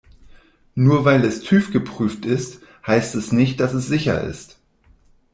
[0.73, 4.57] Nur weil es TÜV-geprüft ist, heißt es nicht, dass es sicher ist.